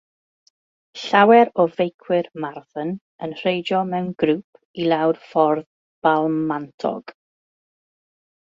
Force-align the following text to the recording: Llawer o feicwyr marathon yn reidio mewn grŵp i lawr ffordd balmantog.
Llawer 1.01 1.51
o 1.63 1.65
feicwyr 1.73 2.29
marathon 2.45 2.95
yn 3.27 3.37
reidio 3.43 3.83
mewn 3.91 4.09
grŵp 4.25 4.63
i 4.85 4.89
lawr 4.95 5.23
ffordd 5.29 5.69
balmantog. 6.09 7.15